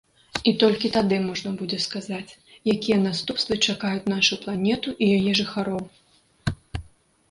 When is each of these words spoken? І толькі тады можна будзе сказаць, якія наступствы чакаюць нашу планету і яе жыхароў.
І 0.51 0.53
толькі 0.61 0.89
тады 0.95 1.19
можна 1.25 1.51
будзе 1.59 1.79
сказаць, 1.85 2.37
якія 2.75 2.97
наступствы 3.07 3.61
чакаюць 3.67 4.09
нашу 4.15 4.43
планету 4.43 4.99
і 5.03 5.15
яе 5.21 5.31
жыхароў. 5.45 5.83